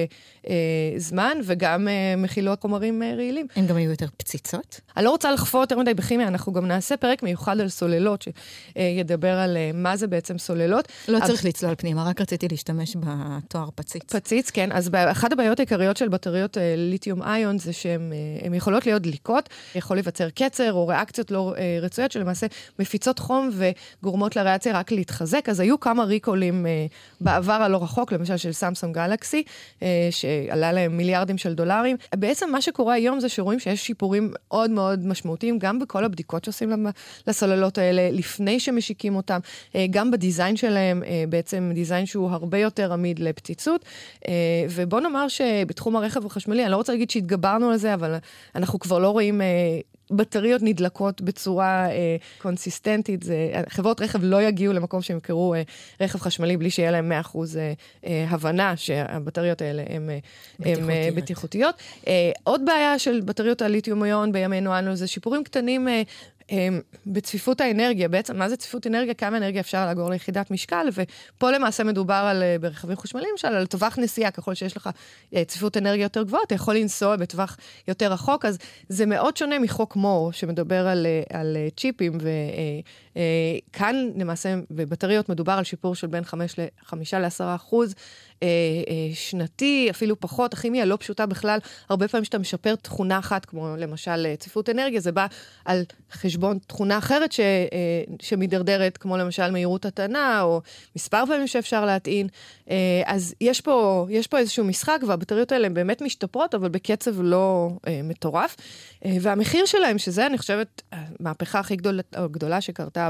[0.97, 3.47] זמן, וגם מכילות חומרים רעילים.
[3.56, 4.82] הן גם היו יותר פציצות?
[4.97, 8.25] אני לא רוצה לחפור יותר מדי בכימיה, אנחנו גם נעשה פרק מיוחד על סוללות,
[8.75, 10.88] שידבר על מה זה בעצם סוללות.
[11.08, 11.27] לא אבל...
[11.27, 14.15] צריך לצלול פנימה, רק רציתי להשתמש בתואר פציץ.
[14.15, 14.71] פציץ, כן.
[14.71, 20.30] אז אחת הבעיות העיקריות של בטריות ליתיום איון זה שהן יכולות להיות דליקות, יכול להיווצר
[20.30, 22.47] קצר או ריאקציות לא אה, רצויות, שלמעשה
[22.79, 25.49] מפיצות חום וגורמות לריאציה רק להתחזק.
[25.49, 26.86] אז היו כמה ריקולים אה,
[27.21, 29.43] בעבר הלא רחוק, למשל של סמסונג גלקסי,
[29.84, 31.97] אה, שעלה להם מיליארדים של דולרים.
[32.15, 36.88] בעצם מה שקורה היום זה שרואים שיש שיפורים מאוד מאוד משמעותיים, גם בכל הבדיקות שעושים
[37.27, 39.39] לסוללות האלה, לפני שמשיקים אותם,
[39.75, 43.86] אה, גם בדיזיין שלהם, אה, בעצם דיזיין שהוא הרבה יותר עמיד לפציצות.
[44.27, 44.34] אה,
[44.69, 48.15] ובוא נאמר שבתחום הרכב החשמלי, אני לא רוצה להגיד שהתגברנו על זה, אבל
[48.55, 49.41] אנחנו כבר לא רואים...
[50.12, 53.24] אה, בטריות נדלקות בצורה אה, קונסיסטנטית.
[53.24, 55.62] זה, חברות רכב לא יגיעו למקום שהם ימכרו אה,
[56.02, 57.74] רכב חשמלי בלי שיהיה להם 100% אה,
[58.06, 60.10] אה, הבנה שהבטריות האלה הן
[60.60, 60.89] בטיחותיות.
[60.89, 61.76] אה, בטיחותיות.
[62.08, 66.02] אה, עוד בעיה של בטריות הליתיום-איון בימינו אנו זה שיפורים קטנים אה,
[67.06, 71.84] בצפיפות האנרגיה, בעצם מה זה צפיפות אנרגיה, כמה אנרגיה אפשר לאגור ליחידת משקל, ופה למעשה
[71.84, 74.89] מדובר על, אה, ברכבים חשמליים, למשל, על טווח נסיעה, ככל שיש לך
[75.36, 78.58] אה, צפיפות אנרגיה יותר גבוהה, אתה יכול לנסוע בטווח יותר רחוק, אז
[78.89, 82.17] זה מאוד שונה מחוק מור, שמדבר על, אה, על צ'יפים,
[83.15, 86.60] וכאן למעשה בבטריות מדובר על שיפור של בין 5
[87.13, 87.95] ל-10 אחוז.
[89.13, 90.54] שנתי, אפילו פחות.
[90.54, 91.60] הכימיה לא פשוטה בכלל.
[91.89, 95.27] הרבה פעמים כשאתה משפר תכונה אחת, כמו למשל צפיפות אנרגיה, זה בא
[95.65, 95.84] על
[96.67, 97.46] תכונה אחרת ש, אה,
[98.22, 100.62] שמידרדרת, כמו למשל מהירות הטענה, או
[100.96, 102.28] מספר פעמים שאפשר להטעין.
[102.70, 107.22] אה, אז יש פה, יש פה איזשהו משחק, והבטריות האלה הן באמת משתפרות, אבל בקצב
[107.22, 108.56] לא אה, מטורף.
[109.22, 112.00] והמחיר שלהם, שזה, אני חושבת, המהפכה הכי גדול,
[112.32, 113.10] גדולה שקרתה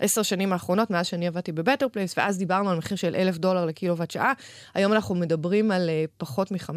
[0.00, 3.38] בעשר שנים האחרונות, מאז שאני עבדתי ב Better Place, ואז דיברנו על מחיר של אלף
[3.38, 4.32] דולר לקילוואט שעה.
[4.74, 6.72] היום אנחנו מדברים על פחות מ-500,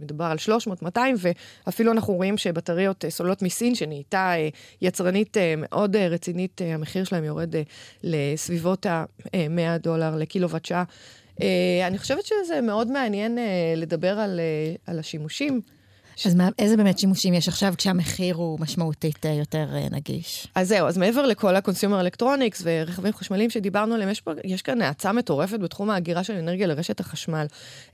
[0.00, 1.16] מדובר על 300, 200,
[1.66, 4.84] ואפילו אנחנו רואים שבטריות סוללות מסין, שנהייתה אה,
[5.16, 7.54] יצרנית uh, מאוד uh, רצינית, uh, המחיר שלהם יורד
[8.02, 10.84] לסביבות ה-100 דולר לקילוואט שעה.
[11.86, 13.38] אני חושבת שזה מאוד מעניין
[13.76, 14.40] לדבר על,
[14.86, 15.60] על השימושים.
[16.26, 20.46] אז מה, איזה באמת שימושים יש עכשיו כשהמחיר הוא משמעותית אה, יותר אה, נגיש?
[20.54, 25.12] אז זהו, אז מעבר לכל ה-consumer electronics ורכבים חשמליים שדיברנו עליהם, יש, יש כאן האצה
[25.12, 27.46] מטורפת בתחום ההגירה של אנרגיה לרשת החשמל.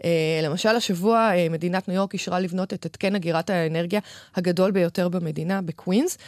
[0.05, 4.01] אה, למשל, השבוע מדינת ניו יורק אישרה לבנות את התקן אגירת האנרגיה
[4.37, 6.19] הגדול ביותר במדינה, בקווינס.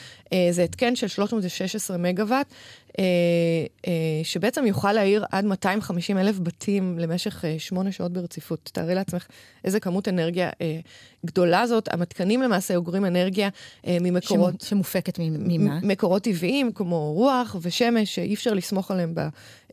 [0.51, 2.55] זה התקן של 316 מגוואט,
[4.23, 8.71] שבעצם יוכל להעיר עד 250 אלף בתים למשך שמונה שעות ברציפות.
[8.73, 9.27] תארי לעצמך
[9.65, 10.51] איזה כמות אנרגיה
[11.27, 11.89] גדולה זאת.
[11.93, 13.49] המתקנים למעשה אוגרים אנרגיה
[13.87, 14.61] אה, ממקורות...
[14.61, 15.81] שמופקת ממה?
[15.83, 19.21] מקורות טבעיים, כמו רוח ושמש, שאי אפשר לסמוך עליהם ב,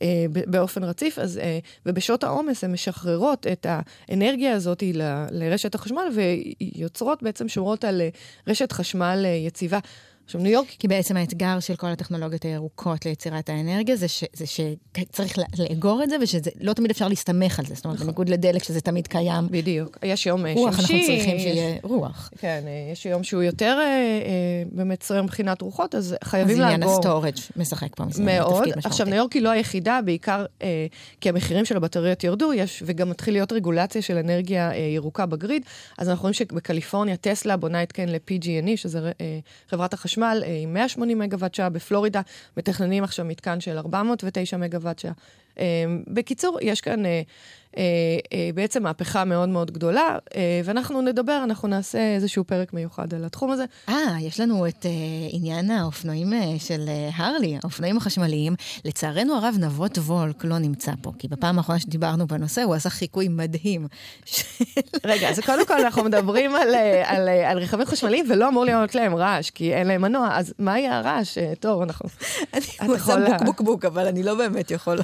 [0.02, 6.08] אה, באופן רציף, אז, אה, ובשעות העומס הן משחררות את האנרגיה הזאת ל, לרשת החשמל
[6.62, 8.10] ויוצרות בעצם שורות על אה,
[8.48, 9.80] רשת חשמל אה, יציבה.
[10.26, 10.68] עכשיו, ניו יורק...
[10.80, 16.10] כי בעצם האתגר של כל הטכנולוגיות הירוקות ליצירת האנרגיה זה, ש, זה שצריך לאגור את
[16.10, 17.76] זה, ושזה לא תמיד אפשר להסתמך על זה.
[17.76, 18.08] זאת אומרת, נכון.
[18.08, 19.48] בניגוד לדלק, שזה תמיד קיים.
[19.52, 19.98] בדיוק.
[20.04, 20.54] יש יום שמשי.
[20.54, 22.30] רוח, אנחנו צריכים שיהיה רוח.
[22.38, 26.68] כן, אה, יש יום שהוא יותר אה, אה, באמת סוער מבחינת רוחות, אז חייבים לאגור.
[26.68, 28.68] אז עניין ה storage משחק פה מאוד.
[28.84, 30.88] עכשיו, ניו יורק היא לא היחידה, בעיקר אה,
[31.22, 35.32] כי המחירים של הבטריות ירדו, יש, וגם מתחיל להיות רגולציה של אנרגיה אה, ירוקה ב
[35.32, 35.63] grid.
[35.98, 40.14] אז אנחנו רואים שבקליפורניה טסלה בונה התקן ל-PG&E, שזה אה, חברת החשמל.
[40.15, 42.21] חשמל אה, עם 180 מגוואט שעה, בפלורידה
[42.58, 45.13] מתכננים עכשיו מתקן של 409 מגוואט שעה.
[45.60, 45.65] אה,
[46.08, 47.22] בקיצור, יש כאן אה,
[47.78, 47.84] אה,
[48.34, 50.18] אה, בעצם מהפכה מאוד מאוד גדולה,
[50.65, 53.63] ואנחנו נדבר, אנחנו נעשה איזשהו פרק מיוחד על התחום הזה.
[53.89, 54.86] אה, יש לנו את
[55.32, 58.56] עניין האופנועים של הרלי, האופנועים החשמליים.
[58.86, 63.28] לצערנו הרב, נבות וולק לא נמצא פה, כי בפעם האחרונה שדיברנו בנושא, הוא עשה חיקוי
[63.28, 63.88] מדהים.
[65.06, 69.15] רגע, אז קודם כל אנחנו מדברים על, על, על, רכבים חשמליים, ולא אמור להיות להם
[69.15, 71.38] רעש, כי אין להם מנוע, אז מה יהיה הרעש?
[71.60, 72.10] טוב, אנחנו...
[72.54, 75.04] אני רוצה בוק אבל אני לא באמת יכולה.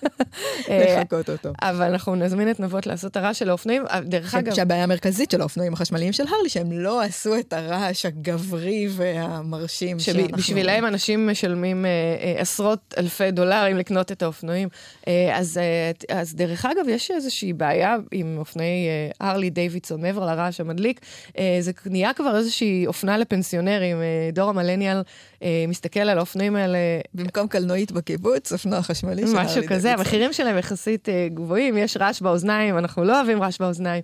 [0.69, 1.49] לחקות אותו.
[1.61, 3.83] אבל אנחנו נזמין את נבות לעשות הרעש של האופנועים.
[3.87, 4.53] אה, דרך אגב...
[4.53, 10.27] שהבעיה המרכזית של האופנועים החשמליים של הרלי, שהם לא עשו את הרעש הגברי והמרשים שאנחנו...
[10.27, 14.69] שבשבילם אנשים משלמים אה, אה, עשרות אלפי דולרים לקנות את האופנועים.
[15.07, 20.25] אה, אז, אה, אז דרך אגב, יש איזושהי בעיה עם אופנועי אה, הרלי דיווידסון, מעבר
[20.25, 20.99] לרעש המדליק.
[21.37, 24.01] אה, זה נהיה כבר איזושהי אופנה לפנסיונרים.
[24.01, 25.01] אה, דור המלניאל
[25.43, 26.77] אה, מסתכל על האופנועים האלה...
[27.13, 29.93] במקום קלנועית בקיבוץ, אופנוע חשמלי של הרלי משהו כזה,
[30.25, 34.03] המחירים שלהם יחסית אה, גבוהים, יש רעש באוזניים, אנחנו לא אוהבים רעש באוזניים.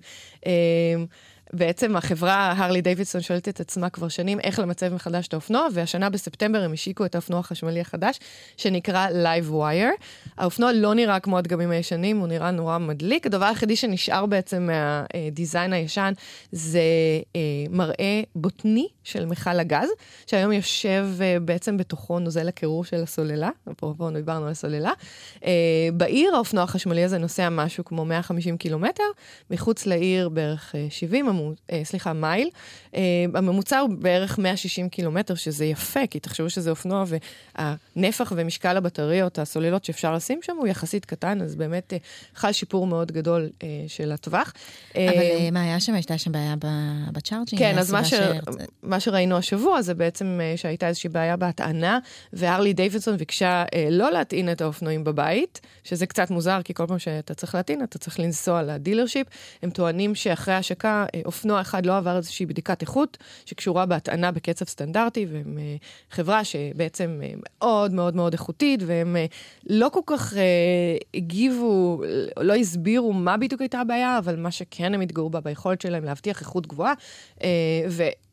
[1.52, 6.10] בעצם החברה הרלי דיווידסון שואלת את עצמה כבר שנים איך למצב מחדש את האופנוע, והשנה
[6.10, 8.18] בספטמבר הם השיקו את האופנוע החשמלי החדש,
[8.56, 10.02] שנקרא Live Wire.
[10.38, 13.26] האופנוע לא נראה כמו הדגמים הישנים, הוא נראה נורא מדליק.
[13.26, 14.68] הדבר היחידי שנשאר בעצם
[15.14, 16.12] מהדיזיין הישן
[16.52, 16.80] זה
[17.36, 19.88] אה, מראה בוטני של מכל הגז,
[20.26, 24.92] שהיום יושב אה, בעצם בתוכו נוזל הקירור של הסוללה, אפרופו דיברנו על הסוללה.
[25.44, 25.50] אה,
[25.92, 29.02] בעיר האופנוע החשמלי הזה נוסע משהו כמו 150 קילומטר,
[29.50, 31.37] מחוץ לעיר בערך 70, הממוצע, אה,
[31.84, 32.48] סליחה, מייל.
[32.94, 33.00] אה,
[33.34, 39.84] הממוצע הוא בערך 160 קילומטר, שזה יפה, כי תחשבו שזה אופנוע, והנפח ומשקל הבטריות, הסוללות
[39.84, 41.98] שאפשר לשים שם, הוא יחסית קטן, אז באמת אה,
[42.34, 44.52] חל שיפור מאוד גדול אה, של הטווח.
[44.94, 45.94] אבל אה, מה היה שם?
[45.94, 46.54] הייתה שם בעיה
[47.12, 47.62] ב charging?
[47.62, 48.14] כן, אז מה, ש...
[48.82, 51.98] מה שראינו השבוע זה בעצם אה, שהייתה איזושהי בעיה בהטענה,
[52.32, 56.98] והרלי דיווידסון ביקשה אה, לא להטעין את האופנועים בבית, שזה קצת מוזר, כי כל פעם
[56.98, 59.26] שאתה צריך להטעין, אתה צריך לנסוע ל dealership.
[59.62, 65.26] הם טוענים שאחרי ההשקה, אופנוע אחד לא עבר איזושהי בדיקת איכות שקשורה בהטענה בקצב סטנדרטי,
[65.30, 69.34] והם אה, חברה שבעצם אה, מאוד מאוד מאוד איכותית, והם אה,
[69.70, 70.34] לא כל כך
[71.14, 72.02] הגיבו,
[72.40, 76.40] לא הסבירו מה בדיוק הייתה הבעיה, אבל מה שכן הם התגאו בה ביכולת שלהם להבטיח
[76.40, 76.92] איכות גבוהה.
[77.38, 77.42] Uh,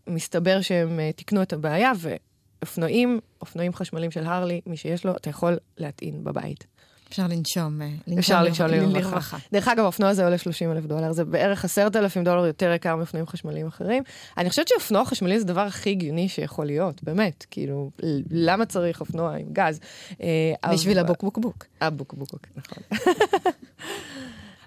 [0.07, 5.57] מסתבר שהם תיקנו את הבעיה, ואופנועים, אופנועים חשמליים של הרלי, מי שיש לו, אתה יכול
[5.77, 6.74] להטעין בבית.
[7.09, 9.37] אפשר לנשום, אה, לנשום אפשר לנשום לרווחה.
[9.51, 13.27] דרך אגב, האופנוע הזה עולה 30 אלף דולר, זה בערך 10,000 דולר יותר יקר מאופנועים
[13.27, 14.03] חשמליים אחרים.
[14.37, 17.45] אני חושבת שאופנוע חשמלי זה הדבר הכי הגיוני שיכול להיות, באמת.
[17.51, 17.91] כאילו,
[18.31, 19.79] למה צריך אופנוע עם גז?
[20.21, 21.65] אה, בשביל הבוקבוקבוק.
[21.81, 22.83] הבוקבוקבוק, נכון.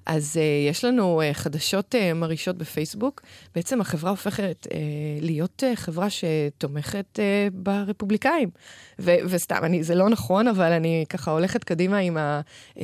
[0.09, 3.23] אז uh, יש לנו uh, חדשות uh, מרעישות בפייסבוק.
[3.55, 4.73] בעצם החברה הופכת uh,
[5.21, 8.51] להיות uh, חברה שתומכת uh, ברפובליקאים.
[8.99, 12.40] ו- וסתם, אני, זה לא נכון, אבל אני ככה הולכת קדימה עם, ה,
[12.75, 12.81] uh,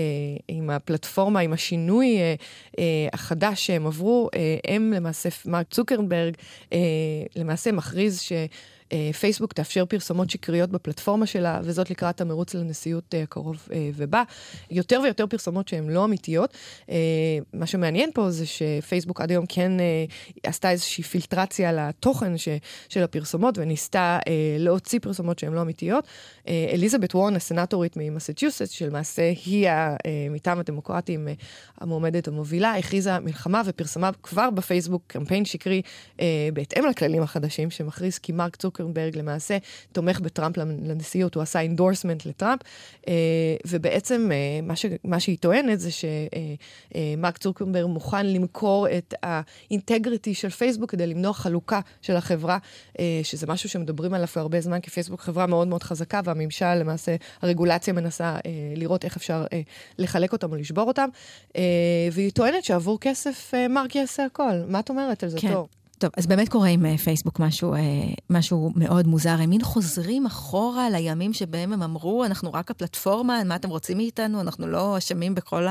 [0.49, 2.41] עם הפלטפורמה, עם השינוי uh,
[2.73, 2.81] uh,
[3.13, 4.29] החדש שהם עברו.
[4.33, 6.35] Uh, הם למעשה, מרק צוקרנברג
[6.65, 6.75] uh,
[7.37, 8.33] למעשה מכריז ש...
[8.93, 14.23] אה, פייסבוק תאפשר פרסומות שקריות בפלטפורמה שלה, וזאת לקראת המרוץ לנשיאות הקרוב אה, ובא.
[14.71, 16.55] יותר ויותר פרסומות שהן לא אמיתיות.
[16.91, 16.97] אה,
[17.53, 19.73] מה שמעניין פה זה שפייסבוק עד היום כן
[20.43, 22.49] עשתה איזושהי פילטרציה לתוכן ש,
[22.89, 24.19] של הפרסומות, וניסתה
[24.59, 26.05] להוציא פרסומות שהן לא אמיתיות.
[26.49, 29.69] אליזבת וורן, הסנטורית ממסצ'וסטס, שלמעשה היא
[30.31, 31.29] מטעם הדמוקרטים
[31.79, 35.83] המועמדת המובילה, הכריזה מלחמה ופרסמה כבר בפייסבוק קמפיין שקרי
[36.53, 39.59] בהתאם לכללים החדשים, שמכריז כי מרק צוקר צוקרברג למעשה
[39.93, 42.61] תומך בטראמפ לנשיאות, הוא עשה endorsement לטראמפ,
[43.09, 43.15] אה,
[43.67, 50.35] ובעצם אה, מה, ש, מה שהיא טוענת זה שמרק צוקרברג מוכן למכור את ה integrity
[50.35, 52.59] של פייסבוק כדי למנוע חלוקה של החברה,
[52.99, 57.17] אה, שזה משהו שמדברים עליו הרבה זמן, כי פייסבוק חברה מאוד מאוד חזקה, והממשל למעשה,
[57.43, 58.37] הרגולציה מנסה
[58.77, 59.45] לראות איך אפשר
[59.99, 61.09] לחלק אותם או לשבור אותם,
[62.13, 64.53] והיא טוענת שעבור כסף מרק יעשה הכל.
[64.69, 65.53] מה את אומרת על זה, כן.
[65.53, 65.69] תור?
[65.99, 67.79] טוב, אז באמת קורה עם אה, פייסבוק משהו, אה,
[68.31, 69.37] משהו מאוד מוזר.
[69.41, 74.41] הם מין חוזרים אחורה לימים שבהם הם אמרו, אנחנו רק הפלטפורמה, מה אתם רוצים מאיתנו?
[74.41, 75.67] אנחנו לא אשמים בכל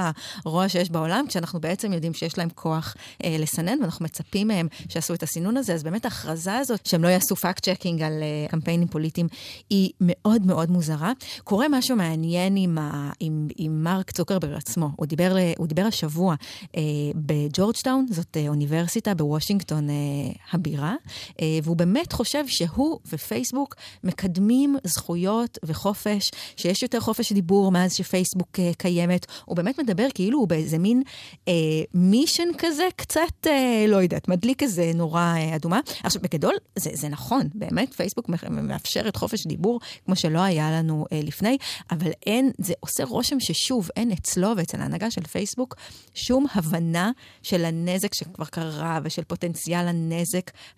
[0.45, 5.13] הרוע שיש בעולם, כשאנחנו בעצם יודעים שיש להם כוח אה, לסנן, ואנחנו מצפים מהם שיעשו
[5.13, 5.73] את הסינון הזה.
[5.73, 8.13] אז באמת ההכרזה הזאת, שהם לא יעשו fact checking על
[8.47, 9.27] אה, קמפיינים פוליטיים,
[9.69, 11.11] היא מאוד מאוד מוזרה.
[11.43, 14.89] קורה משהו מעניין עם, ה, עם, עם מרק צוקרברג עצמו.
[14.95, 16.77] הוא דיבר, הוא דיבר השבוע אה,
[17.15, 20.12] בג'ורג'טאון, זאת אה, אוניברסיטה בוושינגטון, אה,
[20.51, 20.95] הבירה,
[21.41, 28.59] אה, והוא באמת חושב שהוא ופייסבוק מקדמים זכויות וחופש, שיש יותר חופש דיבור מאז שפייסבוק
[28.59, 29.25] אה, קיימת.
[29.45, 31.03] הוא באמת מדבר כאילו הוא באיזה מין
[31.47, 31.53] אה,
[31.93, 35.79] mission כזה, קצת, אה, לא יודעת, מדליק איזה נורה אה, אדומה.
[36.03, 41.19] עכשיו, בגדול, זה, זה נכון, באמת, פייסבוק מאפשרת חופש דיבור כמו שלא היה לנו אה,
[41.23, 41.57] לפני,
[41.91, 45.75] אבל אין, זה עושה רושם ששוב, אין אצלו ואצל ההנהגה של פייסבוק
[46.13, 50.02] שום הבנה של הנזק שכבר קרה ושל פוטנציאל הנזק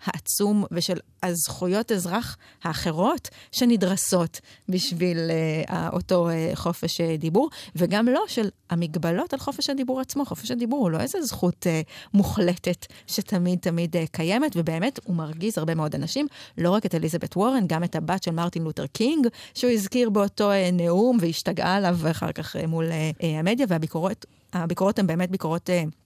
[0.04, 5.18] העצום ושל הזכויות אזרח האחרות שנדרסות בשביל
[5.66, 10.24] uh, אותו uh, חופש uh, דיבור, וגם לא של המגבלות על חופש הדיבור עצמו.
[10.24, 15.58] חופש הדיבור הוא לא איזו זכות uh, מוחלטת שתמיד תמיד uh, קיימת, ובאמת הוא מרגיז
[15.58, 16.26] הרבה מאוד אנשים,
[16.58, 20.50] לא רק את אליזבת וורן, גם את הבת של מרטין לותר קינג, שהוא הזכיר באותו
[20.50, 25.70] אה, נאום והשתגעה עליו אחר כך אה, מול אה, המדיה, והביקורות הן באמת ביקורות...
[25.70, 26.05] אה,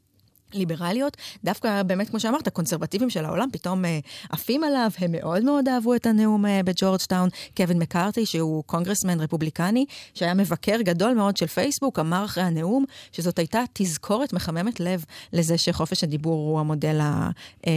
[0.54, 3.98] ליברליות, דווקא באמת, כמו שאמרת, conservative ים של העולם פתאום אה,
[4.30, 7.28] עפים עליו, הם מאוד מאוד אהבו את הנאום אה, בג'ורג'טאון.
[7.56, 9.84] קווין מקארתי, שהוא קונגרסמן רפובליקני,
[10.14, 15.58] שהיה מבקר גדול מאוד של פייסבוק, אמר אחרי הנאום שזאת הייתה תזכורת מחממת לב לזה
[15.58, 17.30] שחופש הדיבור הוא המודל ה,
[17.66, 17.72] אה,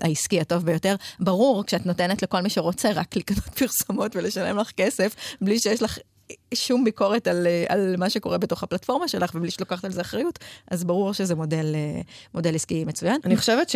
[0.00, 0.96] העסקי הטוב ביותר.
[1.20, 5.98] ברור, כשאת נותנת לכל מי שרוצה רק לקנות פרסומות ולשלם לך כסף, בלי שיש לך
[6.54, 10.00] שום ביקורת על, אה, על מה שקורה בתוך הפלטפורמה שלך, ובלי שאת לוקחת על זה
[10.00, 10.38] אחריות,
[10.70, 12.00] אז ברור שזה מודל, אה,
[12.34, 13.20] מודל עסקי מצוין.
[13.24, 13.72] אני חושבת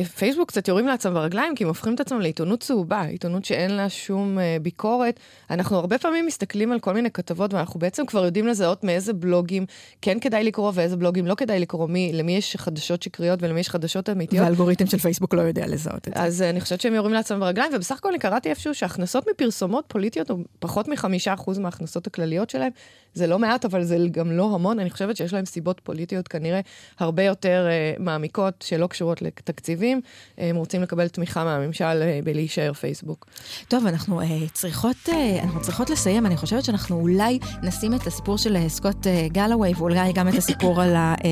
[0.00, 3.88] שפייסבוק קצת יורים לעצמם ברגליים, כי הם הופכים את עצמם לעיתונות צהובה, עיתונות שאין לה
[3.88, 5.20] שום אה, ביקורת.
[5.50, 9.66] אנחנו הרבה פעמים מסתכלים על כל מיני כתבות, ואנחנו בעצם כבר יודעים לזהות מאיזה בלוגים
[10.02, 13.68] כן כדאי לקרוא ואיזה בלוגים לא כדאי לקרוא, מי, למי יש חדשות שקריות ולמי יש
[13.68, 14.42] חדשות אמיתיות.
[14.42, 16.22] והאלגוריתם של פייסבוק לא יודע לזהות את זה.
[16.22, 20.30] אז אני חושבת שהם יורים לעצמם ברגליים, ובסך הכל אני קראתי איפשהו שהכנסות מפרסומות פוליטיות
[20.30, 22.70] הוא פחות מחמישה אחוז מההכנסות הכלליות שלהם.
[23.14, 24.78] זה לא מעט, אבל זה גם לא המון.
[24.78, 26.60] אני חושבת שיש להם סיבות פוליטיות כנראה
[26.98, 30.00] הרבה יותר uh, מעמיקות, שלא קשורות לתקציבים.
[30.00, 33.26] Uh, הם רוצים לקבל תמיכה מהממשל uh, בלהישאר פייסבוק.
[33.68, 36.26] טוב, אנחנו uh, צריכות, uh, אנחנו צריכות לסיים.
[36.26, 40.34] אני חושבת שאנחנו אולי נשים את הסיפור של uh, סקוט uh, גלווי, ואולי גם את
[40.34, 41.22] הסיפור על, ה, uh,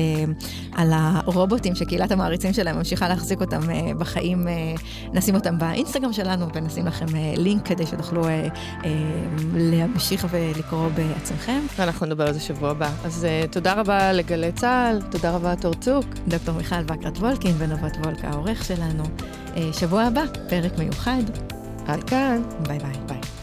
[0.75, 4.47] על הרובוטים שקהילת המעריצים שלהם ממשיכה להחזיק אותם uh, בחיים.
[4.47, 4.81] Uh,
[5.13, 8.85] נשים אותם באינסטגרם שלנו ונשים לכם uh, לינק כדי שתוכלו uh, uh,
[9.55, 11.59] להמשיך ולקרוא בעצמכם.
[11.75, 12.89] ואנחנו נדבר על זה שבוע הבא.
[13.05, 16.05] אז uh, תודה רבה לגלי צה"ל, תודה רבה תורצוק.
[16.27, 19.03] דוקטור מיכל וקרת וולקין ונובת וולקה, העורך שלנו.
[19.55, 21.23] Uh, שבוע הבא, פרק מיוחד.
[21.87, 22.41] עד כאן.
[22.67, 22.93] ביי ביי.
[23.07, 23.38] ביי.